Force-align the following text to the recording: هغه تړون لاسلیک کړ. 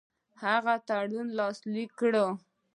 هغه 0.43 0.73
تړون 0.87 1.27
لاسلیک 1.39 1.89
کړ. 1.99 2.13